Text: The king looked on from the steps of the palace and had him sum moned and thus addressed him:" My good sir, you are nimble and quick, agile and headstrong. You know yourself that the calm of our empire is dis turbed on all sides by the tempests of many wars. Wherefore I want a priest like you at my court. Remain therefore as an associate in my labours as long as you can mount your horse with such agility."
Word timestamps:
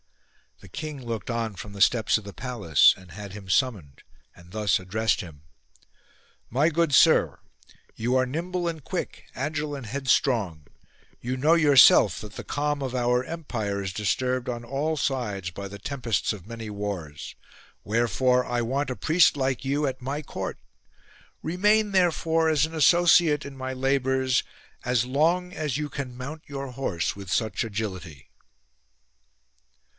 The 0.61 0.69
king 0.69 1.03
looked 1.03 1.29
on 1.29 1.55
from 1.55 1.73
the 1.73 1.81
steps 1.81 2.17
of 2.17 2.23
the 2.23 2.33
palace 2.33 2.93
and 2.97 3.11
had 3.11 3.33
him 3.33 3.49
sum 3.49 3.75
moned 3.77 3.99
and 4.35 4.51
thus 4.51 4.79
addressed 4.79 5.21
him:" 5.21 5.43
My 6.57 6.69
good 6.69 6.93
sir, 6.93 7.39
you 7.95 8.15
are 8.15 8.27
nimble 8.27 8.67
and 8.67 8.83
quick, 8.83 9.25
agile 9.35 9.75
and 9.75 9.85
headstrong. 9.87 10.65
You 11.19 11.35
know 11.35 11.53
yourself 11.55 12.21
that 12.21 12.33
the 12.33 12.43
calm 12.43 12.81
of 12.81 12.95
our 12.95 13.23
empire 13.23 13.81
is 13.81 13.93
dis 13.93 14.15
turbed 14.15 14.49
on 14.49 14.63
all 14.63 14.97
sides 14.97 15.49
by 15.51 15.67
the 15.67 15.79
tempests 15.79 16.31
of 16.33 16.47
many 16.47 16.69
wars. 16.69 17.35
Wherefore 17.83 18.45
I 18.45 18.61
want 18.61 18.91
a 18.91 18.95
priest 18.95 19.37
like 19.37 19.65
you 19.65 19.85
at 19.87 20.01
my 20.01 20.21
court. 20.21 20.59
Remain 21.43 21.91
therefore 21.91 22.49
as 22.49 22.65
an 22.67 22.73
associate 22.73 23.45
in 23.45 23.55
my 23.55 23.73
labours 23.73 24.43
as 24.83 25.05
long 25.05 25.53
as 25.53 25.77
you 25.77 25.89
can 25.89 26.15
mount 26.17 26.43
your 26.47 26.71
horse 26.71 27.15
with 27.15 27.31
such 27.31 27.63
agility." 27.63 28.29